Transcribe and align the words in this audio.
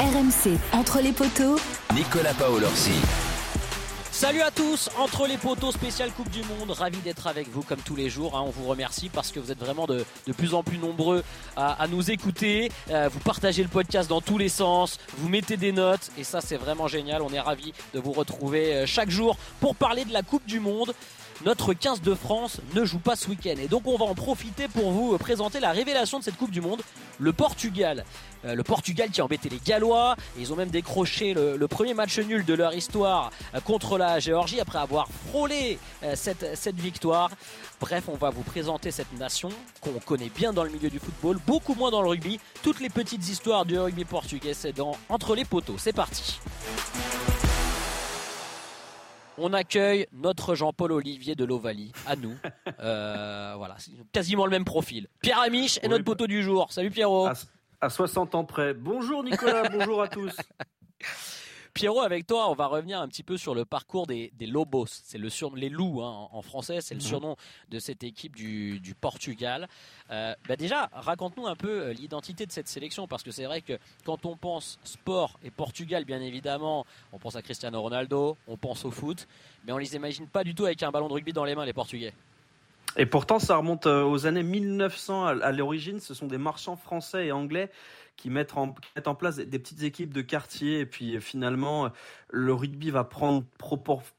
RMC, 0.00 0.56
entre 0.72 1.00
les 1.02 1.12
poteaux, 1.12 1.56
Nicolas 1.94 2.32
Paolorsi. 2.32 2.92
Salut 4.10 4.40
à 4.40 4.50
tous, 4.50 4.88
entre 4.98 5.26
les 5.26 5.36
poteaux 5.36 5.72
spécial 5.72 6.10
Coupe 6.10 6.30
du 6.30 6.40
Monde, 6.42 6.70
ravi 6.70 6.96
d'être 7.00 7.26
avec 7.26 7.50
vous 7.50 7.60
comme 7.62 7.80
tous 7.80 7.96
les 7.96 8.08
jours. 8.08 8.34
hein. 8.36 8.42
on 8.46 8.50
vous 8.50 8.64
remercie 8.66 9.10
parce 9.10 9.30
que 9.30 9.38
vous 9.40 9.52
êtes 9.52 9.58
vraiment 9.58 9.86
de, 9.86 10.06
de 10.26 10.32
plus 10.32 10.54
en 10.54 10.62
plus 10.62 10.78
nombreux 10.78 11.22
à, 11.54 11.72
à 11.82 11.86
nous 11.86 12.10
écouter. 12.10 12.72
Euh, 12.90 13.10
vous 13.12 13.18
partagez 13.20 13.62
le 13.62 13.68
podcast 13.68 14.08
dans 14.08 14.22
tous 14.22 14.38
les 14.38 14.48
sens, 14.48 14.98
vous 15.18 15.28
mettez 15.28 15.58
des 15.58 15.72
notes 15.72 16.10
et 16.16 16.24
ça 16.24 16.40
c'est 16.40 16.56
vraiment 16.56 16.88
génial. 16.88 17.20
On 17.20 17.30
est 17.34 17.40
ravi 17.40 17.74
de 17.92 18.00
vous 18.00 18.12
retrouver 18.12 18.74
euh, 18.74 18.86
chaque 18.86 19.10
jour 19.10 19.36
pour 19.60 19.76
parler 19.76 20.06
de 20.06 20.12
la 20.14 20.22
Coupe 20.22 20.46
du 20.46 20.60
Monde. 20.60 20.94
Notre 21.44 21.72
15 21.72 22.02
de 22.02 22.14
France 22.14 22.60
ne 22.74 22.84
joue 22.84 22.98
pas 22.98 23.16
ce 23.16 23.28
week-end 23.28 23.54
et 23.58 23.66
donc 23.66 23.86
on 23.86 23.96
va 23.96 24.04
en 24.04 24.14
profiter 24.14 24.68
pour 24.68 24.90
vous 24.90 25.16
présenter 25.16 25.58
la 25.58 25.72
révélation 25.72 26.18
de 26.18 26.24
cette 26.24 26.36
Coupe 26.36 26.50
du 26.50 26.60
Monde, 26.60 26.82
le 27.18 27.32
Portugal. 27.32 28.04
Euh, 28.44 28.54
le 28.54 28.62
Portugal 28.62 29.10
qui 29.10 29.20
a 29.20 29.24
embêté 29.24 29.48
les 29.48 29.60
Gallois. 29.64 30.16
Ils 30.38 30.52
ont 30.52 30.56
même 30.56 30.70
décroché 30.70 31.34
le, 31.34 31.68
premier 31.68 31.94
match 31.94 32.18
nul 32.18 32.44
de 32.44 32.54
leur 32.54 32.74
histoire 32.74 33.30
euh, 33.54 33.60
contre 33.60 33.96
la 33.96 34.18
Géorgie 34.18 34.60
après 34.60 34.78
avoir 34.78 35.08
frôlé 35.28 35.78
euh, 36.02 36.12
cette, 36.14 36.56
cette 36.56 36.78
victoire. 36.78 37.30
Bref, 37.80 38.04
on 38.08 38.16
va 38.16 38.30
vous 38.30 38.42
présenter 38.42 38.90
cette 38.90 39.12
nation 39.18 39.48
qu'on 39.80 39.98
connaît 40.04 40.30
bien 40.34 40.52
dans 40.52 40.64
le 40.64 40.70
milieu 40.70 40.90
du 40.90 40.98
football, 40.98 41.38
beaucoup 41.46 41.74
moins 41.74 41.90
dans 41.90 42.02
le 42.02 42.08
rugby. 42.08 42.38
Toutes 42.62 42.80
les 42.80 42.90
petites 42.90 43.26
histoires 43.28 43.64
du 43.64 43.78
rugby 43.78 44.04
portugais, 44.04 44.54
c'est 44.54 44.72
dans 44.72 44.96
Entre 45.08 45.34
les 45.34 45.44
poteaux. 45.44 45.76
C'est 45.78 45.94
parti. 45.94 46.38
On 49.42 49.54
accueille 49.54 50.06
notre 50.12 50.54
Jean-Paul 50.54 50.92
Olivier 50.92 51.34
de 51.34 51.44
l'Ovalie, 51.46 51.92
à 52.06 52.14
nous. 52.16 52.34
Euh, 52.82 53.54
voilà, 53.58 53.74
c'est 53.78 53.90
quasiment 54.12 54.44
le 54.46 54.50
même 54.50 54.64
profil. 54.64 55.06
Pierre 55.20 55.40
Amiche 55.40 55.76
est 55.78 55.82
Oui, 55.84 55.88
notre 55.90 56.04
bah- 56.04 56.12
poteau 56.12 56.26
du 56.26 56.42
jour. 56.42 56.72
Salut 56.72 56.90
Pierrot. 56.90 57.26
à, 57.26 57.32
à 57.82 57.90
60 57.90 58.34
ans 58.34 58.44
près. 58.44 58.72
Bonjour 58.72 59.22
Nicolas, 59.22 59.68
bonjour 59.68 60.00
à 60.02 60.08
tous. 60.08 60.34
Pierrot, 61.72 62.00
avec 62.00 62.26
toi, 62.26 62.50
on 62.50 62.54
va 62.54 62.66
revenir 62.66 63.00
un 63.00 63.08
petit 63.08 63.22
peu 63.22 63.36
sur 63.36 63.54
le 63.54 63.64
parcours 63.64 64.06
des, 64.06 64.32
des 64.38 64.46
Lobos. 64.46 64.86
C'est 64.88 65.18
le 65.18 65.30
surnom, 65.30 65.56
les 65.56 65.68
loups 65.68 66.02
hein, 66.02 66.28
en 66.32 66.38
en 66.38 66.42
français, 66.42 66.80
c'est 66.80 66.94
le 66.94 67.00
Mhm. 67.00 67.06
surnom 67.06 67.36
de 67.70 67.78
cette 67.78 68.02
équipe 68.02 68.34
du, 68.34 68.80
du 68.80 68.94
Portugal. 68.94 69.68
Euh, 70.10 70.34
bah 70.48 70.56
déjà, 70.56 70.88
raconte-nous 70.92 71.46
un 71.46 71.54
peu 71.56 71.68
euh, 71.82 71.92
l'identité 71.92 72.46
de 72.46 72.52
cette 72.52 72.66
sélection, 72.68 73.06
parce 73.06 73.22
que 73.22 73.30
c'est 73.30 73.44
vrai 73.44 73.60
que 73.60 73.78
quand 74.04 74.26
on 74.26 74.36
pense 74.36 74.78
sport 74.84 75.38
et 75.44 75.50
Portugal, 75.50 76.04
bien 76.04 76.20
évidemment, 76.20 76.86
on 77.12 77.18
pense 77.18 77.36
à 77.36 77.42
Cristiano 77.42 77.80
Ronaldo, 77.80 78.36
on 78.48 78.56
pense 78.56 78.84
au 78.84 78.90
foot, 78.90 79.28
mais 79.64 79.72
on 79.72 79.78
les 79.78 79.94
imagine 79.96 80.26
pas 80.26 80.44
du 80.44 80.54
tout 80.54 80.64
avec 80.64 80.82
un 80.82 80.90
ballon 80.90 81.08
de 81.08 81.12
rugby 81.14 81.32
dans 81.32 81.44
les 81.44 81.54
mains, 81.54 81.64
les 81.64 81.72
Portugais. 81.72 82.12
Et 82.96 83.06
pourtant, 83.06 83.38
ça 83.38 83.56
remonte 83.56 83.86
euh, 83.86 84.02
aux 84.02 84.26
années 84.26 84.42
1900 84.42 85.24
à, 85.24 85.28
à 85.44 85.52
l'origine. 85.52 86.00
Ce 86.00 86.12
sont 86.12 86.26
des 86.26 86.38
marchands 86.38 86.74
français 86.76 87.26
et 87.26 87.32
anglais 87.32 87.70
qui 88.20 88.28
mettent 88.28 88.54
en, 88.56 88.74
place 89.14 89.36
des, 89.36 89.58
petites 89.58 89.82
équipes 89.82 90.12
de 90.12 90.20
quartier. 90.20 90.80
Et 90.80 90.86
puis 90.86 91.18
finalement, 91.20 91.90
le 92.28 92.52
rugby 92.52 92.90
va 92.90 93.02
prendre 93.04 93.44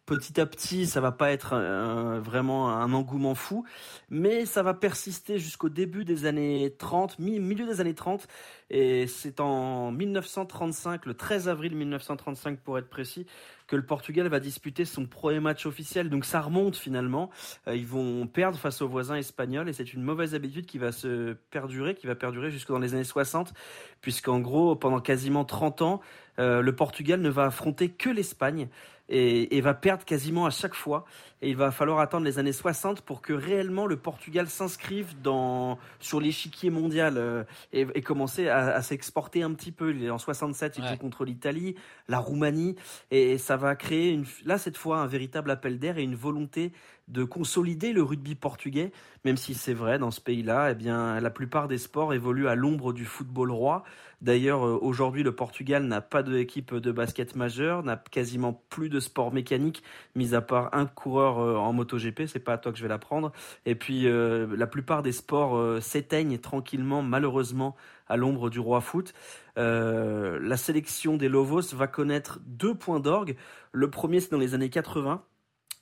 petit 0.06 0.42
à 0.42 0.46
petit. 0.46 0.88
Ça 0.88 1.02
va 1.02 1.12
pas 1.12 1.32
être 1.32 1.54
euh, 1.54 2.20
vraiment 2.20 2.72
un 2.72 2.94
engouement 2.94 3.36
fou, 3.36 3.64
mais 4.10 4.46
ça 4.46 4.64
va 4.64 4.74
persister 4.74 5.38
jusqu'au 5.38 5.70
début 5.70 6.04
des 6.04 6.26
années 6.26 6.74
30, 6.78 7.20
mi- 7.20 7.40
milieu 7.40 7.68
des 7.68 7.80
années 7.80 7.94
30. 7.94 8.28
Et 8.72 9.06
c'est 9.06 9.40
en 9.40 9.92
1935, 9.92 11.06
le 11.06 11.14
13 11.14 11.48
avril 11.48 11.76
1935 11.76 12.60
pour 12.62 12.80
être 12.80 12.90
précis, 12.90 13.28
que 13.68 13.76
le 13.76 13.86
Portugal 13.86 14.28
va 14.28 14.40
disputer 14.40 14.84
son 14.84 15.06
premier 15.06 15.40
match 15.40 15.66
officiel. 15.66 16.10
Donc 16.10 16.26
ça 16.26 16.42
remonte 16.42 16.76
finalement. 16.76 17.30
Euh, 17.68 17.76
ils 17.76 17.88
vont 17.88 18.28
perdre 18.28 18.58
face 18.58 18.82
aux 18.82 18.88
voisins 18.88 19.16
espagnols 19.16 19.70
et 19.70 19.74
c'est 19.74 19.94
une 19.94 20.04
mauvaise 20.04 20.36
habitude 20.36 20.66
qui 20.66 20.78
va 20.78 20.92
se 20.92 21.34
perdurer, 21.52 21.96
qui 21.96 22.08
va 22.08 22.16
perdurer 22.16 22.50
jusque 22.52 22.70
dans 22.70 22.80
les 22.80 22.94
années 22.94 23.04
60, 23.04 23.54
puisqu'en 24.02 24.40
gros, 24.40 24.76
pendant 24.76 25.00
quasiment 25.00 25.46
30 25.46 25.82
ans, 25.82 26.02
euh, 26.40 26.62
le 26.62 26.76
Portugal 26.76 27.22
ne 27.22 27.30
va 27.30 27.46
affronter 27.46 27.90
que 27.90 28.10
l'Espagne 28.10 28.68
et, 29.10 29.58
et 29.58 29.62
va 29.62 29.74
perdre 29.74 30.06
quasiment 30.06 30.46
à 30.46 30.50
chaque 30.50 30.74
fois. 30.74 31.04
Et 31.42 31.50
il 31.50 31.58
va 31.58 31.72
falloir 31.72 32.00
attendre 32.00 32.24
les 32.26 32.40
années 32.40 32.54
60 32.54 33.02
pour 33.02 33.22
que 33.22 33.34
réellement 33.34 33.86
le 33.86 33.98
Portugal 33.98 34.48
s'inscrive 34.48 35.20
dans 35.22 35.78
sur 36.00 36.22
l'échiquier 36.22 36.70
mondial 36.70 37.18
euh, 37.18 37.44
et, 37.74 37.86
et 37.94 38.02
commencer 38.02 38.48
à, 38.48 38.60
à 38.76 38.82
s'exporter 38.82 39.44
un 39.44 39.52
petit 39.54 39.72
peu. 39.74 39.94
Il 39.94 40.04
est 40.06 40.10
en 40.10 40.18
67, 40.18 40.78
il 40.78 40.84
Ouais. 40.84 40.90
joue 40.92 40.98
contre 40.98 41.26
l'Italie, 41.26 41.76
la 42.08 42.20
Roumanie, 42.20 42.76
et 43.10 43.38
ça 43.38 43.58
va 43.58 43.76
créer 43.76 44.12
une, 44.12 44.26
là 44.46 44.58
cette 44.58 44.78
fois 44.78 45.00
un 45.00 45.08
véritable 45.08 45.52
appel 45.52 45.78
d'air 45.80 45.98
et 45.98 46.04
une 46.04 46.16
volonté 46.16 46.72
de 47.08 47.24
consolider 47.24 47.94
le 47.94 48.04
rugby 48.04 48.36
portugais, 48.36 48.92
même 49.26 49.38
si 49.38 49.54
c'est 49.54 49.74
vrai 49.74 50.00
dans 50.00 50.12
ce 50.12 50.22
pays-là, 50.22 50.72
eh 50.72 50.76
bien 50.76 51.20
la 51.20 51.30
plupart 51.30 51.68
des 51.68 51.78
sports 51.78 52.14
évoluent 52.14 52.48
à 52.48 52.56
l'ombre 52.56 52.94
du 52.94 53.06
football 53.06 53.52
roi. 53.52 53.84
D'ailleurs, 54.22 54.66
euh, 54.68 54.78
aujourd'hui, 54.80 55.24
le 55.24 55.36
Portugal 55.36 55.84
n'a 55.86 56.00
pas 56.00 56.22
d'équipe 56.22 56.76
de 56.76 56.92
basket 56.92 57.36
majeure, 57.36 57.84
n'a 57.84 57.98
quasiment 57.98 58.64
plus 58.70 58.90
de 58.90 59.00
sport 59.00 59.34
mécanique, 59.34 59.84
mis 60.16 60.36
à 60.36 60.42
part 60.42 60.70
un 60.74 60.86
coureur 60.86 61.40
euh, 61.40 61.56
en 61.56 61.74
MotoGP. 61.74 62.28
C'est 62.28 62.40
pas 62.40 62.54
à 62.54 62.58
toi 62.60 62.72
que 62.72 62.78
je 62.78 62.84
vais 62.84 62.90
l'apprendre. 62.90 63.32
Et 63.66 63.74
puis, 63.74 64.08
euh, 64.08 64.48
la 64.56 64.68
plupart 64.68 65.02
des 65.02 65.12
sports 65.12 65.82
s'éteignent 65.82 66.38
tranquillement, 66.38 67.02
malheureusement, 67.02 67.76
à 68.08 68.16
l'ombre 68.16 68.50
du 68.50 68.60
roi 68.60 68.82
foot. 68.82 69.14
La 69.56 70.58
sélection 70.58 71.18
des 71.18 71.30
Lovos 71.30 71.74
va 71.74 71.88
connaître 71.88 72.40
deux 72.46 72.76
points 72.76 73.00
d'orgue. 73.00 73.36
Le 73.72 73.90
premier, 73.90 74.20
c'est 74.20 74.32
dans 74.32 74.38
les 74.38 74.54
années 74.54 74.70
80 74.70 75.24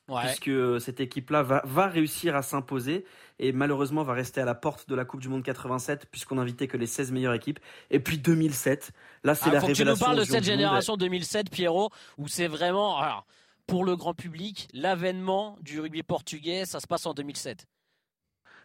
Ouais. 0.09 0.23
puisque 0.25 0.47
euh, 0.49 0.79
cette 0.79 0.99
équipe-là 0.99 1.43
va, 1.43 1.61
va 1.65 1.87
réussir 1.87 2.35
à 2.35 2.41
s'imposer 2.41 3.05
et 3.37 3.51
malheureusement 3.51 4.03
va 4.03 4.13
rester 4.13 4.41
à 4.41 4.45
la 4.45 4.55
porte 4.55 4.89
de 4.89 4.95
la 4.95 5.05
Coupe 5.05 5.21
du 5.21 5.29
Monde 5.29 5.43
87 5.43 6.07
puisqu'on 6.11 6.35
n'invitait 6.35 6.67
que 6.67 6.77
les 6.77 6.87
16 6.87 7.11
meilleures 7.11 7.33
équipes. 7.33 7.59
Et 7.91 7.99
puis 7.99 8.17
2007, 8.17 8.91
là 9.23 9.35
c'est 9.35 9.49
Ah, 9.49 9.53
la 9.53 9.61
faut 9.61 9.67
que 9.67 9.71
tu 9.73 9.81
nous 9.81 9.85
révélation. 9.91 10.05
parles 10.05 10.19
de 10.19 10.23
cette 10.23 10.43
génération 10.43 10.97
2007, 10.97 11.49
Pierrot, 11.49 11.89
où 12.17 12.27
c'est 12.27 12.47
vraiment, 12.47 12.97
alors, 12.97 13.25
pour 13.67 13.85
le 13.85 13.95
grand 13.95 14.13
public, 14.13 14.67
l'avènement 14.73 15.57
du 15.61 15.79
rugby 15.79 16.03
portugais, 16.03 16.65
ça 16.65 16.79
se 16.79 16.87
passe 16.87 17.05
en 17.05 17.13
2007. 17.13 17.65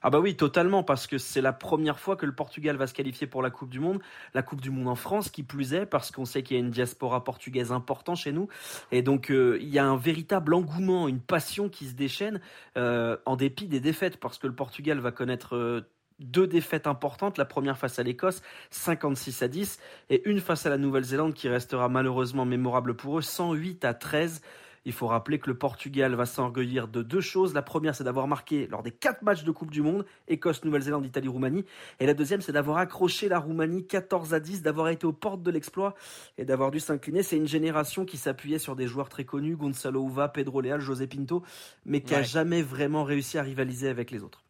Ah 0.07 0.11
bah 0.11 0.21
oui, 0.21 0.37
totalement, 0.37 0.83
parce 0.83 1.07
que 1.07 1.17
c'est 1.17 1.41
la 1.41 1.55
première 1.55 1.99
fois 1.99 2.15
que 2.15 2.27
le 2.27 2.35
Portugal 2.35 2.77
va 2.77 2.87
se 2.87 2.93
qualifier 2.93 3.27
pour 3.27 3.41
la 3.41 3.49
Coupe 3.49 3.71
du 3.71 3.81
Monde, 3.81 4.03
la 4.35 4.43
Coupe 4.43 4.61
du 4.61 4.71
Monde 4.71 4.87
en 4.87 4.97
France, 4.97 5.31
qui 5.31 5.43
plus 5.43 5.73
est, 5.73 5.87
parce 5.87 6.11
qu'on 6.11 6.27
sait 6.27 6.43
qu'il 6.43 6.59
y 6.59 6.61
a 6.61 6.63
une 6.63 6.71
diaspora 6.71 7.25
portugaise 7.25 7.73
importante 7.73 8.19
chez 8.19 8.31
nous, 8.31 8.49
et 8.93 9.01
donc 9.01 9.31
euh, 9.31 9.57
il 9.63 9.71
y 9.71 9.79
a 9.79 9.87
un 9.87 9.97
véritable 9.97 10.53
engouement, 10.53 11.09
une 11.09 11.23
passion 11.23 11.71
qui 11.71 11.87
se 11.87 11.95
déchaîne, 11.95 12.43
euh, 12.77 13.17
en 13.25 13.37
dépit 13.37 13.67
des 13.67 13.81
défaites, 13.81 14.19
parce 14.19 14.37
que 14.37 14.47
le 14.47 14.55
Portugal 14.55 14.99
va 14.99 15.11
connaître 15.11 15.57
euh, 15.57 15.89
deux 16.19 16.47
défaites 16.47 16.87
importantes, 16.87 17.39
la 17.39 17.47
première 17.47 17.79
face 17.79 17.99
à 17.99 18.03
l'Écosse, 18.03 18.43
56 18.73 19.43
à 19.43 19.49
10, 19.49 19.81
et 20.11 20.29
une 20.29 20.41
face 20.41 20.67
à 20.67 20.69
la 20.69 20.77
Nouvelle-Zélande 20.77 21.33
qui 21.33 21.49
restera 21.49 21.89
malheureusement 21.89 22.45
mémorable 22.45 22.95
pour 22.95 23.21
eux, 23.21 23.23
108 23.23 23.87
à 23.87 23.95
13. 23.95 24.43
Il 24.87 24.93
faut 24.93 25.07
rappeler 25.07 25.39
que 25.39 25.49
le 25.49 25.57
Portugal 25.57 26.15
va 26.15 26.27
s'enorgueillir 26.27 26.89
de 26.89 27.03
deux 27.03 27.21
choses. 27.23 27.55
La 27.55 27.63
première, 27.63 27.95
c'est 27.95 28.05
d'avoir 28.05 28.29
marqué 28.29 28.67
lors 28.67 28.83
des 28.83 28.91
quatre 28.91 29.23
matchs 29.23 29.43
de 29.45 29.51
Coupe 29.51 29.71
du 29.71 29.81
Monde, 29.83 30.05
Écosse, 30.29 30.63
Nouvelle-Zélande, 30.65 31.07
Italie, 31.07 31.29
Roumanie. 31.29 31.65
Et 32.01 32.07
la 32.07 32.15
deuxième, 32.15 32.41
c'est 32.43 32.53
d'avoir 32.53 32.77
accroché 32.77 33.29
la 33.29 33.39
Roumanie 33.39 33.87
14 33.87 34.35
à 34.35 34.41
10, 34.41 34.63
d'avoir 34.63 34.89
été 34.89 35.07
aux 35.07 35.13
portes 35.13 35.43
de 35.43 35.51
l'exploit 35.51 35.95
et 36.37 36.45
d'avoir 36.45 36.71
dû 36.71 36.81
s'incliner. 36.81 37.23
C'est 37.23 37.37
une 37.37 37.49
génération 37.49 38.05
qui 38.05 38.19
s'appuyait 38.19 38.59
sur 38.59 38.77
des 38.77 38.87
joueurs 38.87 39.09
très 39.09 39.25
connus, 39.25 39.57
Gonzalo 39.57 40.07
Uva, 40.07 40.29
Pedro 40.29 40.61
Leal, 40.61 40.81
José 40.81 41.07
Pinto, 41.07 41.43
mais 41.87 42.03
qui 42.03 42.15
a 42.15 42.19
Ouais. 42.19 42.25
jamais 42.25 42.63
vraiment 42.63 43.05
réussi 43.05 43.39
à 43.39 43.43
rivaliser 43.43 43.89
avec 43.89 44.11
les 44.11 44.23
autres. 44.23 44.44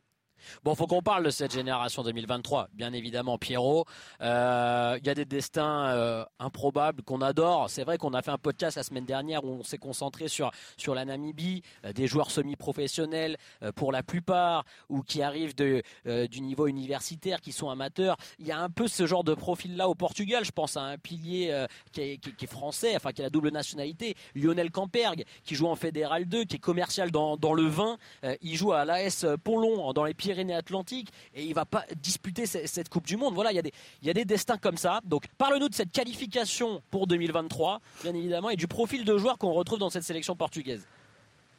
Bon, 0.63 0.75
faut 0.75 0.87
qu'on 0.87 1.03
parle 1.03 1.25
de 1.25 1.31
cette 1.31 1.53
génération 1.53 2.03
2023, 2.03 2.69
bien 2.75 2.93
évidemment, 2.93 3.39
Pierrot. 3.39 3.87
Euh, 4.21 4.99
Il 5.01 5.07
y 5.07 5.11
a 5.11 5.15
des 5.15 5.25
destins 5.25 5.87
euh, 5.89 6.25
improbables 6.39 7.03
qu'on 7.03 7.21
adore. 7.21 7.71
C'est 7.71 7.85
vrai 7.85 7.99
qu'on 7.99 8.15
a 8.15 8.23
fait 8.23 8.31
un 8.31 8.39
podcast 8.39 8.77
la 8.77 8.83
semaine 8.83 9.05
dernière 9.05 9.45
où 9.45 9.49
on 9.49 9.63
s'est 9.63 9.79
concentré 9.79 10.29
sur 10.29 10.51
sur 10.77 10.95
la 10.95 11.05
Namibie, 11.05 11.63
euh, 11.85 11.93
des 11.93 12.07
joueurs 12.07 12.31
semi-professionnels 12.31 13.37
pour 13.75 13.93
la 13.93 14.03
plupart, 14.03 14.65
ou 14.89 15.03
qui 15.03 15.23
arrivent 15.23 15.55
de 15.55 15.83
du 16.27 16.41
niveau 16.41 16.67
universitaire, 16.67 17.41
qui 17.41 17.53
sont 17.53 17.71
amateurs. 17.71 18.17
Il 18.39 18.47
y 18.47 18.53
a 18.53 18.59
un 18.59 18.71
peu 18.71 18.89
ce 18.89 19.07
genre 19.07 19.25
de 19.25 19.35
profil-là 19.35 19.89
au 19.89 19.95
Portugal. 19.95 20.45
Je 20.45 20.51
pense 20.51 20.77
à 20.77 20.83
un 20.83 20.99
pilier 20.99 21.67
qui, 21.93 22.01
est, 22.01 22.47
français, 22.47 22.95
enfin 22.97 23.13
qui 23.13 23.23
a 23.23 23.25
la 23.25 23.31
double 23.31 23.51
nationalité, 23.51 24.15
Lionel 24.35 24.71
Campergue, 24.71 25.25
qui 25.45 25.55
joue 25.55 25.67
en 25.67 25.77
Fédéral 25.77 26.27
2, 26.27 26.45
qui 26.45 26.57
est 26.57 26.61
commercial 26.61 27.11
dans 27.11 27.37
dans 27.37 27.55
le 27.55 27.67
vin. 27.67 27.97
Il 28.43 28.57
joue 28.57 28.73
à 28.73 28.85
l'AS 28.85 29.27
Ponlon 29.43 29.93
dans 29.93 30.05
les 30.05 30.15
Pyrénées 30.15 30.34
Pyrénées-Atlantiques 30.35 31.11
et 31.35 31.45
il 31.45 31.55
va 31.55 31.65
pas 31.65 31.85
disputer 32.01 32.47
cette 32.47 32.89
Coupe 32.89 33.07
du 33.07 33.17
Monde. 33.17 33.35
Voilà, 33.35 33.53
il 33.53 33.57
y, 33.57 33.59
a 33.59 33.63
des, 33.63 33.73
il 34.03 34.09
y 34.09 34.11
a 34.11 34.15
des 34.15 34.25
destins 34.25 34.59
comme 34.59 34.77
ça. 34.77 35.01
Donc 35.05 35.27
parle-nous 35.39 35.69
de 35.69 35.75
cette 35.75 35.93
qualification 35.93 36.83
pour 36.91 37.07
2023, 37.07 37.81
bien 38.03 38.15
évidemment, 38.15 38.51
et 38.51 38.57
du 38.57 38.67
profil 38.67 39.05
de 39.05 39.17
joueurs 39.17 39.39
qu'on 39.39 39.53
retrouve 39.53 39.79
dans 39.79 39.91
cette 39.91 40.03
sélection 40.03 40.35
portugaise. 40.35 40.87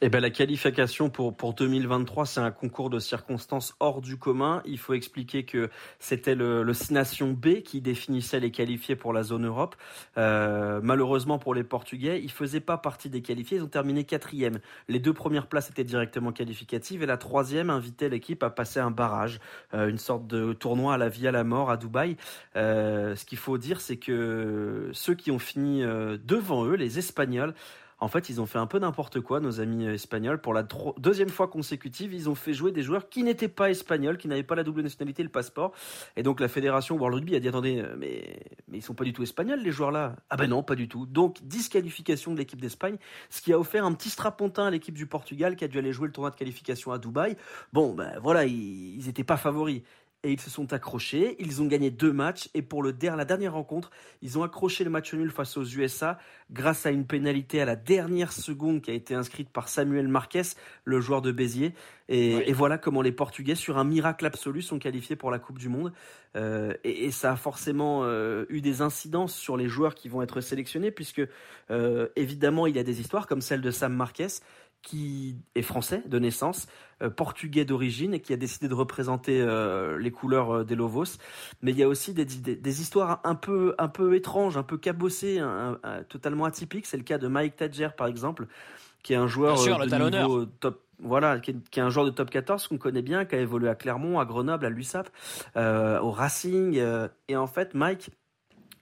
Eh 0.02 0.10
ben, 0.10 0.20
la 0.20 0.28
qualification 0.28 1.08
pour, 1.08 1.34
pour 1.34 1.54
2023, 1.54 2.26
c'est 2.26 2.40
un 2.40 2.50
concours 2.50 2.90
de 2.90 2.98
circonstances 2.98 3.74
hors 3.80 4.02
du 4.02 4.18
commun. 4.18 4.60
Il 4.66 4.76
faut 4.76 4.92
expliquer 4.92 5.44
que 5.44 5.70
c'était 5.98 6.34
le, 6.34 6.62
le 6.62 7.32
B 7.32 7.62
qui 7.62 7.80
définissait 7.80 8.38
les 8.38 8.50
qualifiés 8.50 8.94
pour 8.94 9.14
la 9.14 9.22
zone 9.22 9.46
Europe. 9.46 9.74
Euh, 10.18 10.80
malheureusement 10.82 11.38
pour 11.38 11.54
les 11.54 11.64
Portugais, 11.64 12.20
ils 12.22 12.30
faisaient 12.30 12.60
pas 12.60 12.76
partie 12.76 13.08
des 13.08 13.22
qualifiés. 13.22 13.56
Ils 13.56 13.62
ont 13.62 13.68
terminé 13.68 14.04
quatrième. 14.04 14.58
Les 14.88 14.98
deux 14.98 15.14
premières 15.14 15.46
places 15.46 15.70
étaient 15.70 15.82
directement 15.82 16.30
qualificatives 16.30 17.02
et 17.02 17.06
la 17.06 17.16
troisième 17.16 17.70
invitait 17.70 18.10
l'équipe 18.10 18.42
à 18.42 18.50
passer 18.50 18.80
un 18.80 18.90
barrage, 18.90 19.40
euh, 19.72 19.88
une 19.88 19.96
sorte 19.96 20.26
de 20.26 20.52
tournoi 20.52 20.92
à 20.92 20.98
la 20.98 21.08
vie 21.08 21.26
à 21.26 21.32
la 21.32 21.42
mort 21.42 21.70
à 21.70 21.78
Dubaï. 21.78 22.18
Euh, 22.54 23.16
ce 23.16 23.24
qu'il 23.24 23.38
faut 23.38 23.56
dire, 23.56 23.80
c'est 23.80 23.96
que 23.96 24.90
ceux 24.92 25.14
qui 25.14 25.30
ont 25.30 25.38
fini 25.38 25.82
euh, 25.82 26.18
devant 26.22 26.66
eux, 26.66 26.74
les 26.74 26.98
Espagnols, 26.98 27.54
en 27.98 28.08
fait, 28.08 28.28
ils 28.28 28.40
ont 28.40 28.46
fait 28.46 28.58
un 28.58 28.66
peu 28.66 28.78
n'importe 28.78 29.20
quoi, 29.20 29.40
nos 29.40 29.60
amis 29.60 29.86
espagnols. 29.86 30.40
Pour 30.40 30.52
la 30.52 30.66
deuxième 30.98 31.30
fois 31.30 31.48
consécutive, 31.48 32.12
ils 32.12 32.28
ont 32.28 32.34
fait 32.34 32.52
jouer 32.52 32.70
des 32.70 32.82
joueurs 32.82 33.08
qui 33.08 33.22
n'étaient 33.22 33.48
pas 33.48 33.70
espagnols, 33.70 34.18
qui 34.18 34.28
n'avaient 34.28 34.42
pas 34.42 34.54
la 34.54 34.64
double 34.64 34.82
nationalité, 34.82 35.22
le 35.22 35.30
passeport. 35.30 35.72
Et 36.16 36.22
donc 36.22 36.40
la 36.40 36.48
fédération 36.48 36.96
World 36.96 37.14
Rugby 37.14 37.36
a 37.36 37.40
dit 37.40 37.48
attendez, 37.48 37.80
euh, 37.80 37.96
mais 37.98 38.40
mais 38.68 38.78
ils 38.78 38.82
sont 38.82 38.94
pas 38.94 39.04
du 39.04 39.12
tout 39.12 39.22
espagnols 39.22 39.60
les 39.60 39.70
joueurs 39.70 39.92
là. 39.92 40.16
Ah 40.28 40.36
ben 40.36 40.50
non, 40.50 40.62
pas 40.62 40.74
du 40.74 40.88
tout. 40.88 41.06
Donc 41.06 41.42
disqualification 41.42 42.32
de 42.32 42.38
l'équipe 42.38 42.60
d'Espagne, 42.60 42.96
ce 43.30 43.40
qui 43.40 43.52
a 43.52 43.58
offert 43.58 43.84
un 43.84 43.92
petit 43.92 44.10
strapontin 44.10 44.66
à 44.66 44.70
l'équipe 44.70 44.94
du 44.94 45.06
Portugal 45.06 45.56
qui 45.56 45.64
a 45.64 45.68
dû 45.68 45.78
aller 45.78 45.92
jouer 45.92 46.08
le 46.08 46.12
tournoi 46.12 46.30
de 46.30 46.36
qualification 46.36 46.92
à 46.92 46.98
Dubaï. 46.98 47.36
Bon 47.72 47.94
ben 47.94 48.18
voilà, 48.20 48.44
ils 48.44 49.04
n'étaient 49.06 49.24
pas 49.24 49.38
favoris 49.38 49.82
et 50.26 50.32
ils 50.32 50.40
se 50.40 50.50
sont 50.50 50.72
accrochés. 50.72 51.36
Ils 51.38 51.62
ont 51.62 51.66
gagné 51.66 51.90
deux 51.90 52.12
matchs 52.12 52.48
et 52.52 52.62
pour 52.62 52.82
le 52.82 52.96
la 53.00 53.24
dernière 53.24 53.52
rencontre, 53.52 53.90
ils 54.22 54.38
ont 54.38 54.42
accroché 54.42 54.82
le 54.82 54.90
match 54.90 55.14
nul 55.14 55.30
face 55.30 55.56
aux 55.56 55.64
USA 55.64 56.18
grâce 56.50 56.84
à 56.84 56.90
une 56.90 57.06
pénalité 57.06 57.60
à 57.60 57.64
la 57.64 57.76
dernière 57.76 58.32
seconde 58.32 58.82
qui 58.82 58.90
a 58.90 58.94
été 58.94 59.14
inscrite 59.14 59.50
par 59.50 59.68
Samuel 59.68 60.08
Marquez, 60.08 60.42
le 60.84 61.00
joueur 61.00 61.22
de 61.22 61.30
Béziers. 61.30 61.74
Et, 62.08 62.52
voilà 62.52 62.78
comment 62.78 63.02
les 63.02 63.12
Portugais, 63.12 63.56
sur 63.56 63.78
un 63.78 63.84
miracle 63.84 64.26
absolu, 64.26 64.62
sont 64.62 64.78
qualifiés 64.78 65.16
pour 65.16 65.30
la 65.30 65.38
Coupe 65.38 65.58
du 65.58 65.68
Monde. 65.68 65.92
Euh, 66.36 66.74
et, 66.84 67.10
ça 67.10 67.32
a 67.32 67.36
forcément 67.36 68.02
euh, 68.04 68.46
eu 68.48 68.60
des 68.60 68.80
incidences 68.80 69.34
sur 69.34 69.56
les 69.56 69.68
joueurs 69.68 69.94
qui 69.94 70.08
vont 70.08 70.22
être 70.22 70.40
sélectionnés, 70.40 70.90
puisque 70.90 71.22
euh, 71.70 72.08
évidemment 72.14 72.66
il 72.66 72.76
y 72.76 72.78
a 72.78 72.84
des 72.84 73.00
histoires 73.00 73.26
comme 73.26 73.40
celle 73.40 73.60
de 73.60 73.70
Sam 73.70 73.92
Marquez 73.92 74.28
qui 74.86 75.34
est 75.56 75.62
français 75.62 76.04
de 76.06 76.16
naissance, 76.20 76.68
euh, 77.02 77.10
portugais 77.10 77.64
d'origine 77.64 78.14
et 78.14 78.20
qui 78.20 78.32
a 78.32 78.36
décidé 78.36 78.68
de 78.68 78.74
représenter 78.74 79.40
euh, 79.40 79.98
les 79.98 80.12
couleurs 80.12 80.58
euh, 80.58 80.64
des 80.64 80.76
Lovos. 80.76 81.18
Mais 81.60 81.72
il 81.72 81.76
y 81.76 81.82
a 81.82 81.88
aussi 81.88 82.14
des, 82.14 82.24
des, 82.24 82.80
histoires 82.80 83.20
un 83.24 83.34
peu, 83.34 83.74
un 83.78 83.88
peu 83.88 84.14
étranges, 84.14 84.56
un 84.56 84.62
peu 84.62 84.78
cabossées, 84.78 85.42
totalement 86.08 86.44
atypiques. 86.44 86.86
C'est 86.86 86.96
le 86.96 87.02
cas 87.02 87.18
de 87.18 87.26
Mike 87.26 87.56
Tadger, 87.56 87.88
par 87.96 88.06
exemple, 88.06 88.46
qui 89.02 89.12
est 89.12 89.16
un 89.16 89.26
joueur 89.26 89.56
de 89.56 90.16
niveau 90.18 90.46
top. 90.46 90.82
Voilà, 91.00 91.40
qui 91.40 91.50
est, 91.50 91.78
un 91.78 91.90
joueur 91.90 92.06
de 92.06 92.10
top 92.10 92.30
14 92.30 92.68
qu'on 92.68 92.78
connaît 92.78 93.02
bien, 93.02 93.26
qui 93.26 93.34
a 93.34 93.40
évolué 93.40 93.68
à 93.68 93.74
Clermont, 93.74 94.18
à 94.18 94.24
Grenoble, 94.24 94.64
à 94.64 94.70
l'USAP, 94.70 95.10
au 95.56 96.10
Racing. 96.10 96.80
et 97.28 97.36
en 97.36 97.46
fait, 97.48 97.74
Mike, 97.74 98.10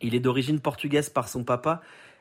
il 0.01 0.15
est 0.15 0.21
d'origine 0.21 0.61
portugaise 0.61 1.09
par 1.09 1.29
son 1.29 1.45
papa 1.45 1.81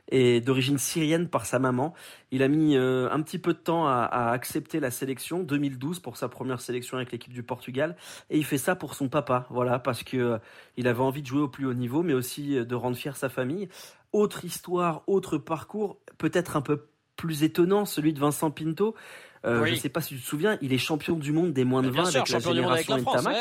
et 0.09 0.41
d'origine 0.41 0.77
syrienne 0.77 1.27
par 1.27 1.45
sa 1.45 1.59
maman. 1.59 1.93
Il 2.31 2.43
a 2.43 2.47
mis 2.47 2.75
euh, 2.75 3.09
un 3.11 3.21
petit 3.21 3.39
peu 3.39 3.53
de 3.53 3.59
temps 3.59 3.87
à, 3.87 4.31
accepter 4.31 4.79
la 4.79 4.91
sélection, 4.91 5.43
2012 5.43 5.99
pour 5.99 6.17
sa 6.17 6.29
première 6.29 6.61
sélection 6.61 6.97
avec 6.97 7.11
l'équipe 7.11 7.33
du 7.33 7.43
Portugal, 7.43 7.95
et 8.29 8.37
il 8.37 8.45
fait 8.45 8.57
ça 8.57 8.75
pour 8.75 8.95
son 8.95 9.09
papa, 9.09 9.47
voilà, 9.49 9.79
parce 9.79 10.03
que 10.03 10.17
euh, 10.17 10.37
il 10.77 10.87
avait 10.87 11.01
envie 11.01 11.21
de 11.21 11.27
jouer 11.27 11.41
au 11.41 11.47
plus 11.47 11.65
haut 11.65 11.73
niveau, 11.73 12.03
mais 12.03 12.13
aussi 12.13 12.57
euh, 12.57 12.65
de 12.65 12.75
rendre 12.75 12.97
fier 12.97 13.15
sa 13.15 13.29
famille. 13.29 13.69
Autre 14.11 14.45
histoire, 14.45 15.03
autre 15.07 15.37
parcours, 15.37 15.97
peut-être 16.17 16.57
un 16.57 16.61
peu 16.61 16.85
plus 17.15 17.43
étonnant, 17.43 17.85
celui 17.85 18.13
de 18.13 18.19
Vincent 18.19 18.51
Pinto. 18.51 18.95
Je 19.43 19.69
ne 19.69 19.75
sais 19.75 19.89
pas 19.89 19.99
si 19.99 20.15
tu 20.15 20.21
te 20.21 20.25
souviens, 20.25 20.57
il 20.61 20.71
est 20.71 20.77
champion 20.77 21.15
du 21.15 21.33
monde 21.33 21.51
des 21.51 21.65
moins 21.65 21.81
de 21.81 21.89
20 21.89 22.15
avec 22.15 22.29
la 22.29 22.39
génération 22.39 22.97
Ntamak. 22.97 23.35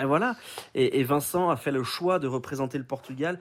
Et 0.00 0.04
voilà. 0.04 0.36
et 0.74 1.02
Vincent 1.02 1.48
a 1.50 1.56
fait 1.56 1.72
le 1.72 1.82
choix 1.82 2.18
de 2.18 2.28
représenter 2.28 2.78
le 2.78 2.84
Portugal 2.84 3.40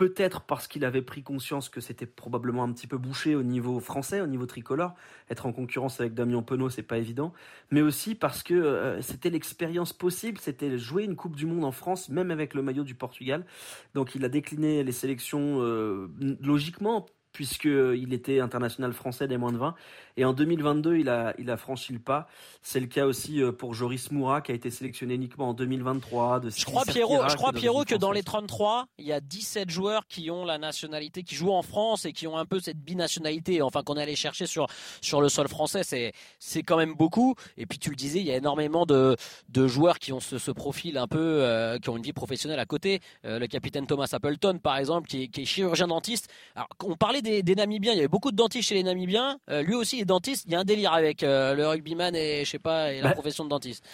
Peut-être 0.00 0.40
parce 0.40 0.66
qu'il 0.66 0.86
avait 0.86 1.02
pris 1.02 1.22
conscience 1.22 1.68
que 1.68 1.82
c'était 1.82 2.06
probablement 2.06 2.64
un 2.64 2.72
petit 2.72 2.86
peu 2.86 2.96
bouché 2.96 3.34
au 3.34 3.42
niveau 3.42 3.80
français, 3.80 4.22
au 4.22 4.26
niveau 4.26 4.46
tricolore. 4.46 4.94
Être 5.28 5.44
en 5.44 5.52
concurrence 5.52 6.00
avec 6.00 6.14
Damien 6.14 6.40
Penaud, 6.40 6.70
c'est 6.70 6.82
pas 6.82 6.96
évident. 6.96 7.34
Mais 7.70 7.82
aussi 7.82 8.14
parce 8.14 8.42
que 8.42 8.54
euh, 8.54 9.02
c'était 9.02 9.28
l'expérience 9.28 9.92
possible, 9.92 10.38
c'était 10.38 10.78
jouer 10.78 11.04
une 11.04 11.16
Coupe 11.16 11.36
du 11.36 11.44
Monde 11.44 11.66
en 11.66 11.70
France, 11.70 12.08
même 12.08 12.30
avec 12.30 12.54
le 12.54 12.62
maillot 12.62 12.82
du 12.82 12.94
Portugal. 12.94 13.44
Donc 13.92 14.14
il 14.14 14.24
a 14.24 14.30
décliné 14.30 14.84
les 14.84 14.92
sélections 14.92 15.60
euh, 15.60 16.08
logiquement 16.40 17.04
puisqu'il 17.32 18.12
était 18.12 18.40
international 18.40 18.92
français 18.92 19.28
des 19.28 19.36
moins 19.36 19.52
de 19.52 19.58
20. 19.58 19.74
Et 20.16 20.24
en 20.24 20.32
2022, 20.32 20.98
il 20.98 21.08
a, 21.08 21.34
il 21.38 21.50
a 21.50 21.56
franchi 21.56 21.92
le 21.92 21.98
pas. 21.98 22.28
C'est 22.62 22.80
le 22.80 22.86
cas 22.86 23.06
aussi 23.06 23.42
euh, 23.42 23.52
pour 23.52 23.74
Joris 23.74 24.10
Moura, 24.10 24.40
qui 24.42 24.52
a 24.52 24.54
été 24.54 24.70
sélectionné 24.70 25.14
uniquement 25.14 25.50
en 25.50 25.54
2023. 25.54 26.40
De 26.40 26.50
je 26.50 26.64
crois, 26.64 26.84
Pierrot, 26.84 27.28
je 27.28 27.36
crois, 27.36 27.52
Pierrot, 27.52 27.84
que 27.84 27.94
dans 27.94 28.12
les 28.12 28.22
33, 28.22 28.86
il 28.98 29.06
y 29.06 29.12
a 29.12 29.20
17 29.20 29.70
joueurs 29.70 30.06
qui 30.06 30.30
ont 30.30 30.44
la 30.44 30.58
nationalité, 30.58 31.22
qui 31.22 31.34
jouent 31.34 31.52
en 31.52 31.62
France 31.62 32.04
et 32.04 32.12
qui 32.12 32.26
ont 32.26 32.36
un 32.36 32.44
peu 32.44 32.60
cette 32.60 32.78
binationalité, 32.78 33.62
enfin, 33.62 33.82
qu'on 33.82 33.96
est 33.96 34.02
allé 34.02 34.16
chercher 34.16 34.46
sur, 34.46 34.66
sur 35.00 35.20
le 35.20 35.28
sol 35.28 35.48
français. 35.48 35.82
C'est, 35.84 36.12
c'est 36.38 36.62
quand 36.62 36.76
même 36.76 36.94
beaucoup. 36.94 37.34
Et 37.56 37.66
puis, 37.66 37.78
tu 37.78 37.90
le 37.90 37.96
disais, 37.96 38.20
il 38.20 38.26
y 38.26 38.30
a 38.30 38.36
énormément 38.36 38.86
de, 38.86 39.16
de 39.48 39.66
joueurs 39.68 39.98
qui 39.98 40.12
ont 40.12 40.20
ce, 40.20 40.38
ce 40.38 40.50
profil 40.50 40.98
un 40.98 41.06
peu, 41.06 41.18
euh, 41.18 41.78
qui 41.78 41.88
ont 41.88 41.96
une 41.96 42.02
vie 42.02 42.12
professionnelle 42.12 42.60
à 42.60 42.66
côté. 42.66 43.00
Euh, 43.24 43.38
le 43.38 43.46
capitaine 43.46 43.86
Thomas 43.86 44.08
Appleton, 44.12 44.58
par 44.58 44.76
exemple, 44.76 45.08
qui 45.08 45.24
est, 45.24 45.28
qui 45.28 45.42
est 45.42 45.44
chirurgien 45.44 45.86
dentiste. 45.86 46.28
Alors, 46.54 46.68
on 46.84 46.96
parlait 46.96 47.19
des, 47.22 47.42
des, 47.42 47.54
Namibiens, 47.54 47.92
il 47.92 47.96
y 47.96 48.00
avait 48.00 48.08
beaucoup 48.08 48.30
de 48.30 48.36
dentistes 48.36 48.68
chez 48.68 48.74
les 48.74 48.82
Namibiens. 48.82 49.38
lui 49.48 49.74
aussi 49.74 50.00
est 50.00 50.04
dentiste. 50.04 50.44
Il 50.46 50.52
y 50.52 50.56
a 50.56 50.60
un 50.60 50.64
délire 50.64 50.92
avec 50.92 51.22
le 51.22 51.64
rugbyman 51.66 52.14
et 52.14 52.44
je 52.44 52.50
sais 52.50 52.58
pas 52.58 52.92
et 52.92 53.00
la 53.00 53.08
bah, 53.08 53.14
profession 53.14 53.44
de 53.44 53.50
dentiste. 53.50 53.84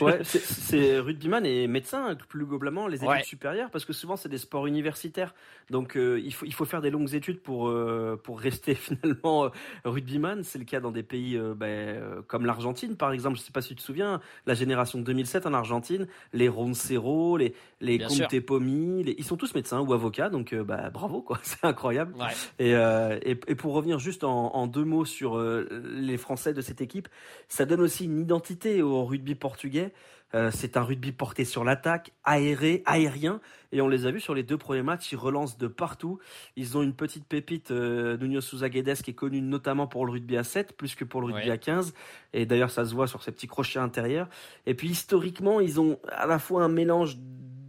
ouais, 0.00 0.20
c'est 0.24 0.98
rugbyman 0.98 1.44
et 1.46 1.66
médecin 1.66 2.16
plus 2.28 2.46
globalement 2.46 2.86
les 2.86 3.04
études 3.04 3.24
supérieures 3.24 3.70
parce 3.70 3.84
que 3.84 3.92
souvent 3.92 4.16
c'est 4.16 4.28
des 4.28 4.38
sports 4.38 4.66
universitaires. 4.66 5.34
Donc 5.70 5.96
euh, 5.96 6.20
il 6.24 6.32
faut 6.32 6.46
il 6.46 6.52
faut 6.54 6.64
faire 6.64 6.80
des 6.80 6.90
longues 6.90 7.14
études 7.14 7.40
pour 7.40 7.68
euh, 7.68 8.20
pour 8.22 8.40
rester 8.40 8.74
finalement 8.74 9.44
euh, 9.44 9.50
rugbyman. 9.84 10.42
C'est 10.42 10.58
le 10.58 10.64
cas 10.64 10.80
dans 10.80 10.90
des 10.90 11.02
pays 11.02 11.38
ben, 11.56 12.22
comme 12.26 12.46
l'Argentine 12.46 12.96
par 12.96 13.12
exemple. 13.12 13.38
Je 13.38 13.42
sais 13.42 13.52
pas 13.52 13.62
si 13.62 13.68
tu 13.68 13.76
te 13.76 13.82
souviens 13.82 14.20
la 14.46 14.54
génération 14.54 14.98
2007 14.98 15.46
en 15.46 15.54
Argentine, 15.54 16.06
les 16.32 16.48
Roncero, 16.48 17.36
les 17.36 17.54
les 17.80 17.98
Conte 17.98 18.40
Pomi, 18.40 19.02
ils 19.18 19.24
sont 19.24 19.36
tous 19.36 19.54
médecins 19.54 19.80
ou 19.80 19.92
avocats. 19.92 20.28
Donc 20.28 20.54
bah, 20.54 20.90
bravo 20.90 21.22
quoi, 21.22 21.38
c'est 21.42 21.64
incroyable. 21.64 22.14
Et, 22.58 22.72
et, 22.72 23.34
pour 23.54 23.74
revenir 23.74 23.98
juste 23.98 24.24
en, 24.24 24.54
en 24.54 24.66
deux 24.66 24.84
mots 24.84 25.04
sur 25.04 25.38
les 25.38 26.16
Français 26.16 26.52
de 26.52 26.60
cette 26.60 26.80
équipe, 26.80 27.08
ça 27.48 27.64
donne 27.64 27.80
aussi 27.80 28.04
une 28.04 28.20
identité 28.20 28.82
au 28.82 29.04
rugby 29.04 29.34
portugais. 29.34 29.92
Euh, 30.34 30.50
c'est 30.50 30.76
un 30.76 30.82
rugby 30.82 31.12
porté 31.12 31.44
sur 31.44 31.62
l'attaque, 31.62 32.12
aéré, 32.24 32.82
aérien, 32.86 33.40
et 33.70 33.80
on 33.80 33.88
les 33.88 34.06
a 34.06 34.10
vus 34.10 34.20
sur 34.20 34.34
les 34.34 34.42
deux 34.42 34.56
premiers 34.56 34.82
matchs, 34.82 35.12
ils 35.12 35.16
relancent 35.16 35.58
de 35.58 35.66
partout. 35.66 36.18
Ils 36.56 36.78
ont 36.78 36.82
une 36.82 36.94
petite 36.94 37.26
pépite, 37.26 37.70
euh, 37.70 38.16
Nuno 38.16 38.40
Sousa 38.40 38.68
Guedes, 38.68 39.02
qui 39.02 39.10
est 39.10 39.14
connu 39.14 39.42
notamment 39.42 39.86
pour 39.86 40.06
le 40.06 40.12
rugby 40.12 40.36
à 40.36 40.44
7, 40.44 40.76
plus 40.76 40.94
que 40.94 41.04
pour 41.04 41.20
le 41.20 41.32
rugby 41.32 41.50
à 41.50 41.58
15, 41.58 41.92
et 42.32 42.46
d'ailleurs 42.46 42.70
ça 42.70 42.86
se 42.86 42.94
voit 42.94 43.06
sur 43.06 43.22
ces 43.22 43.32
petits 43.32 43.46
crochets 43.46 43.78
intérieurs. 43.78 44.28
Et 44.66 44.74
puis 44.74 44.88
historiquement, 44.88 45.60
ils 45.60 45.80
ont 45.80 45.98
à 46.10 46.26
la 46.26 46.38
fois 46.38 46.64
un 46.64 46.68
mélange 46.68 47.18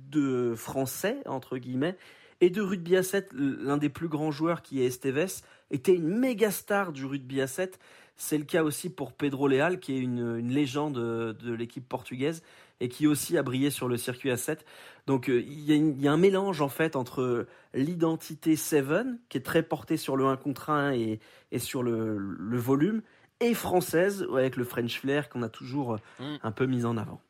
de 0.09 0.53
français, 0.55 1.17
entre 1.25 1.57
guillemets, 1.57 1.97
et 2.43 2.49
de 2.49 2.61
rugby 2.61 2.97
à 2.97 3.03
7, 3.03 3.29
l'un 3.33 3.77
des 3.77 3.87
plus 3.87 4.09
grands 4.09 4.31
joueurs 4.31 4.61
qui 4.61 4.81
est 4.81 4.87
Esteves, 4.87 5.41
était 5.71 5.95
une 5.95 6.09
méga 6.09 6.51
star 6.51 6.91
du 6.91 7.05
rugby 7.05 7.39
à 7.39 7.47
7. 7.47 7.79
C'est 8.17 8.37
le 8.37 8.43
cas 8.43 8.63
aussi 8.63 8.89
pour 8.89 9.13
Pedro 9.13 9.47
Leal, 9.47 9.79
qui 9.79 9.93
est 9.93 9.99
une, 9.99 10.37
légende 10.49 10.95
de, 10.95 11.53
l'équipe 11.53 11.87
portugaise 11.87 12.43
et 12.81 12.89
qui 12.89 13.07
aussi 13.07 13.37
a 13.37 13.43
brillé 13.43 13.69
sur 13.69 13.87
le 13.87 13.95
circuit 13.95 14.29
à 14.29 14.35
7. 14.35 14.65
Donc 15.07 15.29
euh, 15.29 15.41
il 15.41 16.01
y, 16.01 16.07
a 16.07 16.11
un 16.11 16.17
mélange 16.17 16.59
en 16.59 16.67
fait 16.67 16.97
entre 16.97 17.47
l'identité 17.73 18.57
Seven, 18.57 19.19
qui 19.29 19.37
est 19.37 19.41
très 19.41 19.63
portée 19.63 19.95
sur 19.95 20.17
le 20.17 20.25
1 20.25 20.35
contre 20.35 20.69
1 20.69 20.91
et, 20.91 21.19
sur 21.59 21.81
le, 21.81 22.57
volume, 22.57 23.03
et 23.39 23.53
française, 23.53 24.27
avec 24.33 24.57
le 24.57 24.65
French 24.65 24.99
flair 24.99 25.29
qu'on 25.29 25.43
a 25.43 25.49
toujours 25.49 25.97
mm. 26.19 26.35
un 26.43 26.51
peu 26.51 26.65
mis 26.65 26.83
en 26.83 26.97
avant. 26.97 27.21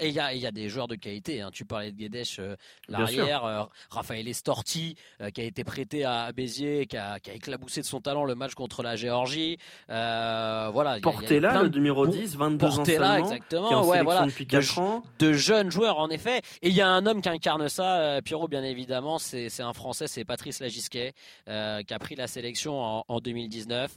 Et 0.00 0.08
il 0.08 0.14
y 0.14 0.18
a, 0.18 0.34
y 0.34 0.44
a, 0.44 0.50
des 0.50 0.68
joueurs 0.68 0.88
de 0.88 0.96
qualité. 0.96 1.40
Hein. 1.40 1.50
Tu 1.52 1.64
parlais 1.64 1.92
de 1.92 1.96
Guedes, 1.96 2.26
euh, 2.40 2.56
l'arrière, 2.88 3.44
euh, 3.44 3.62
Raphaël 3.90 4.26
Estorti, 4.26 4.96
euh, 5.20 5.30
qui 5.30 5.40
a 5.40 5.44
été 5.44 5.62
prêté 5.62 6.04
à 6.04 6.32
Béziers, 6.32 6.86
qui 6.86 6.96
a, 6.96 7.20
qui 7.20 7.30
a, 7.30 7.34
éclaboussé 7.34 7.80
de 7.80 7.86
son 7.86 8.00
talent 8.00 8.24
le 8.24 8.34
match 8.34 8.54
contre 8.54 8.82
la 8.82 8.96
Géorgie. 8.96 9.56
voilà. 9.88 10.98
Portez-là, 11.00 11.62
le 11.62 11.68
numéro 11.68 12.08
10, 12.08 12.36
22 12.36 12.66
ans 12.66 12.84
seulement, 12.84 13.16
exactement. 13.18 13.68
Qui 13.68 13.72
est 13.72 13.76
en 13.76 13.86
ouais, 13.86 14.02
voilà. 14.02 14.26
depuis 14.26 14.48
4 14.48 14.74
de, 14.74 14.80
ans. 14.80 15.02
De 15.20 15.32
jeunes 15.32 15.70
joueurs, 15.70 15.98
en 15.98 16.10
effet. 16.10 16.38
Et 16.62 16.70
il 16.70 16.74
y 16.74 16.80
a 16.80 16.88
un 16.88 17.06
homme 17.06 17.22
qui 17.22 17.28
incarne 17.28 17.68
ça, 17.68 18.18
Pierrot, 18.24 18.48
bien 18.48 18.64
évidemment. 18.64 19.18
C'est 19.18 19.60
un 19.60 19.72
Français, 19.72 20.08
c'est 20.08 20.24
Patrice 20.24 20.58
Lagisquet, 20.58 21.12
qui 21.46 21.52
a 21.52 21.98
pris 22.00 22.16
la 22.16 22.26
sélection 22.26 22.82
en, 22.82 23.04
en 23.06 23.20
2019 23.20 23.96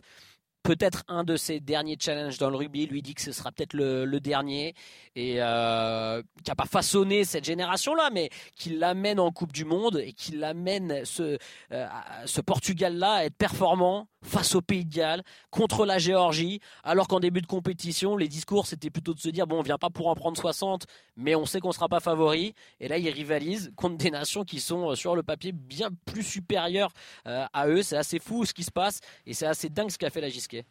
peut-être 0.63 1.03
un 1.07 1.23
de 1.23 1.35
ses 1.37 1.59
derniers 1.59 1.97
challenges 1.99 2.37
dans 2.37 2.49
le 2.49 2.57
rugby. 2.57 2.87
Lui 2.87 3.01
dit 3.01 3.13
que 3.13 3.21
ce 3.21 3.31
sera 3.31 3.51
peut-être 3.51 3.73
le, 3.73 4.19
dernier 4.19 4.75
et 5.15 5.35
euh, 5.41 6.21
qui 6.43 6.49
n'a 6.49 6.55
pas 6.55 6.65
façonné 6.65 7.23
cette 7.23 7.45
génération-là, 7.45 8.09
mais 8.11 8.29
qui 8.55 8.71
l'amène 8.71 9.19
en 9.19 9.31
Coupe 9.31 9.53
du 9.53 9.65
Monde 9.65 10.01
et 10.03 10.13
qui 10.13 10.33
l'amène 10.33 11.05
ce, 11.05 11.37
euh, 11.71 11.87
ce 12.25 12.41
Portugal-là 12.41 13.13
à 13.13 13.23
être 13.25 13.37
performant 13.37 14.07
face 14.23 14.55
au 14.55 14.61
Pays 14.61 14.85
de 14.85 14.93
Galles, 14.93 15.23
contre 15.49 15.85
la 15.85 15.97
Géorgie, 15.97 16.59
alors 16.83 17.07
qu'en 17.07 17.19
début 17.19 17.41
de 17.41 17.47
compétition, 17.47 18.17
les 18.17 18.27
discours 18.27 18.67
c'était 18.67 18.89
plutôt 18.89 19.13
de 19.13 19.19
se 19.19 19.29
dire 19.29 19.47
bon, 19.47 19.59
on 19.59 19.61
vient 19.61 19.77
pas 19.77 19.89
pour 19.89 20.07
en 20.07 20.15
prendre 20.15 20.37
60, 20.37 20.85
mais 21.15 21.35
on 21.35 21.45
sait 21.45 21.59
qu'on 21.59 21.71
sera 21.71 21.87
pas 21.87 21.99
favori. 21.99 22.53
Et 22.79 22.87
là, 22.87 22.97
ils 22.97 23.09
rivalisent 23.09 23.71
contre 23.75 23.97
des 23.97 24.11
nations 24.11 24.43
qui 24.43 24.59
sont 24.59 24.91
euh, 24.91 24.95
sur 24.95 25.15
le 25.15 25.23
papier 25.23 25.51
bien 25.51 25.89
plus 26.05 26.23
supérieures 26.23 26.91
à 27.25 27.67
eux. 27.67 27.83
C'est 27.83 27.97
assez 27.97 28.19
fou 28.19 28.45
ce 28.45 28.53
qui 28.53 28.63
se 28.63 28.71
passe 28.71 28.99
et 29.25 29.33
c'est 29.33 29.45
assez 29.45 29.69
dingue 29.69 29.89
ce 29.89 29.97
qu'a 29.97 30.09
fait 30.09 30.21
la 30.21 30.29
Gisquet. 30.29 30.65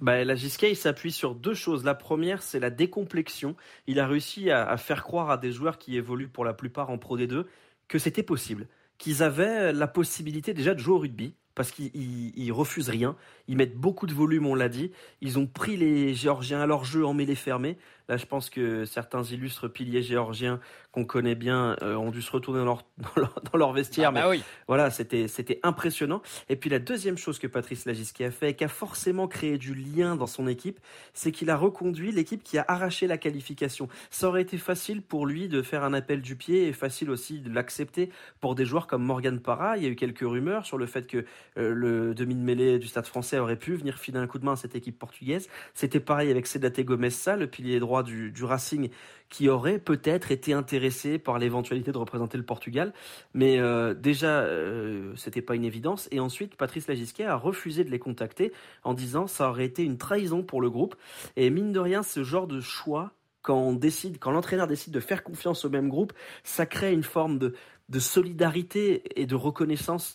Bah, 0.00 0.24
la 0.24 0.34
Gisquet, 0.34 0.72
il 0.72 0.76
s'appuie 0.76 1.12
sur 1.12 1.34
deux 1.34 1.54
choses. 1.54 1.84
La 1.84 1.94
première, 1.94 2.42
c'est 2.42 2.58
la 2.58 2.70
décomplexion. 2.70 3.56
Il 3.86 4.00
a 4.00 4.06
réussi 4.06 4.50
à, 4.50 4.76
faire 4.76 5.04
croire 5.04 5.30
à 5.30 5.38
des 5.38 5.52
joueurs 5.52 5.78
qui 5.78 5.96
évoluent 5.96 6.28
pour 6.28 6.44
la 6.44 6.52
plupart 6.52 6.90
en 6.90 6.98
Pro 6.98 7.16
D2 7.16 7.44
que 7.86 7.98
c'était 7.98 8.22
possible, 8.22 8.66
qu'ils 8.98 9.22
avaient 9.22 9.72
la 9.72 9.86
possibilité 9.86 10.54
déjà 10.54 10.74
de 10.74 10.80
jouer 10.80 10.94
au 10.94 10.98
rugby, 10.98 11.34
parce 11.54 11.70
qu'ils 11.70 12.52
refusent 12.52 12.88
rien. 12.88 13.16
Ils 13.48 13.56
mettent 13.56 13.76
beaucoup 13.76 14.06
de 14.06 14.14
volume, 14.14 14.46
on 14.46 14.54
l'a 14.54 14.68
dit. 14.68 14.90
Ils 15.20 15.38
ont 15.38 15.46
pris 15.46 15.76
les 15.76 16.14
Géorgiens 16.14 16.60
à 16.60 16.66
leur 16.66 16.84
jeu 16.84 17.04
en 17.06 17.14
mêlée 17.14 17.34
fermée. 17.34 17.76
Là, 18.08 18.16
je 18.16 18.26
pense 18.26 18.50
que 18.50 18.84
certains 18.84 19.22
illustres 19.22 19.72
piliers 19.72 20.02
géorgiens 20.02 20.60
qu'on 20.92 21.04
connaît 21.04 21.34
bien 21.34 21.76
euh, 21.82 21.96
ont 21.96 22.10
dû 22.10 22.22
se 22.22 22.30
retourner 22.30 22.60
dans 22.60 22.64
leur, 22.64 22.84
dans 23.52 23.58
leur, 23.58 23.72
vestiaire. 23.72 24.10
Ah 24.10 24.12
bah 24.12 24.28
mais 24.30 24.40
voilà, 24.68 24.90
c'était, 24.90 25.26
c'était 25.26 25.58
impressionnant. 25.62 26.22
Et 26.48 26.56
puis 26.56 26.70
la 26.70 26.78
deuxième 26.78 27.18
chose 27.18 27.38
que 27.38 27.46
Patrice 27.46 27.84
Lagisquet 27.86 28.26
a 28.26 28.30
fait 28.30 28.50
et 28.50 28.54
qui 28.54 28.64
a 28.64 28.68
forcément 28.68 29.26
créé 29.26 29.58
du 29.58 29.74
lien 29.74 30.16
dans 30.16 30.26
son 30.26 30.46
équipe, 30.46 30.78
c'est 31.12 31.32
qu'il 31.32 31.50
a 31.50 31.56
reconduit 31.56 32.12
l'équipe 32.12 32.42
qui 32.42 32.58
a 32.58 32.64
arraché 32.68 33.06
la 33.06 33.18
qualification. 33.18 33.88
Ça 34.10 34.28
aurait 34.28 34.42
été 34.42 34.58
facile 34.58 35.02
pour 35.02 35.26
lui 35.26 35.48
de 35.48 35.62
faire 35.62 35.82
un 35.82 35.94
appel 35.94 36.20
du 36.20 36.36
pied 36.36 36.68
et 36.68 36.72
facile 36.72 37.10
aussi 37.10 37.40
de 37.40 37.52
l'accepter 37.52 38.10
pour 38.40 38.54
des 38.54 38.64
joueurs 38.64 38.86
comme 38.86 39.02
Morgan 39.02 39.40
Parra. 39.40 39.76
Il 39.76 39.82
y 39.82 39.86
a 39.86 39.88
eu 39.88 39.96
quelques 39.96 40.20
rumeurs 40.20 40.66
sur 40.66 40.78
le 40.78 40.86
fait 40.86 41.06
que 41.06 41.24
euh, 41.58 41.72
le 41.74 42.14
demi 42.14 42.34
de 42.34 42.40
mêlée 42.40 42.78
du 42.78 42.86
Stade 42.86 43.06
français 43.06 43.38
aurait 43.38 43.56
pu 43.56 43.74
venir 43.74 43.98
filer 43.98 44.18
un 44.18 44.26
coup 44.26 44.38
de 44.38 44.44
main 44.44 44.52
à 44.52 44.56
cette 44.56 44.76
équipe 44.76 44.98
portugaise. 44.98 45.48
C'était 45.72 46.00
pareil 46.00 46.30
avec 46.30 46.46
Sedate 46.46 46.80
Gomez 46.80 47.08
le 47.38 47.46
pilier 47.46 47.80
droit 47.80 47.93
du, 48.02 48.32
Racing, 48.44 48.90
qui 49.28 49.48
aurait 49.48 49.78
peut-être 49.78 50.30
été 50.30 50.52
intéressé 50.52 51.18
par 51.18 51.38
l'éventualité 51.38 51.92
de 51.92 51.98
représenter 51.98 52.38
le 52.38 52.44
Portugal. 52.44 52.92
Mais 53.32 53.58
euh, 53.58 53.94
déjà, 53.94 54.40
euh, 54.40 55.14
c'était 55.16 55.42
pas 55.42 55.54
une 55.54 55.64
évidence. 55.64 56.08
Et 56.10 56.20
ensuite, 56.20 56.56
Patrice 56.56 56.88
Lagisquet 56.88 57.24
a 57.24 57.36
refusé 57.36 57.84
de 57.84 57.90
les 57.90 57.98
contacter 57.98 58.52
en 58.82 58.94
disant 58.94 59.26
ça 59.26 59.48
aurait 59.48 59.66
été 59.66 59.82
une 59.82 59.98
trahison 59.98 60.42
pour 60.42 60.60
le 60.60 60.70
groupe. 60.70 60.96
Et 61.36 61.50
mine 61.50 61.72
de 61.72 61.80
rien, 61.80 62.02
ce 62.02 62.24
genre 62.24 62.46
de 62.46 62.60
choix 62.60 63.12
quand 63.42 63.58
on 63.58 63.74
décide, 63.74 64.18
quand 64.18 64.30
l'entraîneur 64.30 64.66
décide 64.66 64.94
de 64.94 65.00
faire 65.00 65.22
confiance 65.22 65.66
au 65.66 65.70
même 65.70 65.90
groupe, 65.90 66.14
ça 66.44 66.64
crée 66.64 66.94
une 66.94 67.02
forme 67.02 67.38
de, 67.38 67.54
de 67.90 67.98
solidarité 67.98 69.02
et 69.20 69.26
de 69.26 69.34
reconnaissance 69.34 70.12